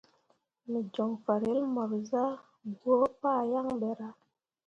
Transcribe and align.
Me 0.69 0.79
joŋ 0.93 1.11
farel 1.25 1.59
mor 1.73 1.91
zah 2.09 2.33
gwǝǝ 2.79 3.03
pah 3.21 3.41
yaŋ 3.51 3.67
ɓe 3.79 3.89
ra. 3.99 4.09